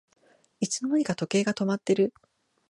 [0.59, 2.11] いつの間にか時計が止まってる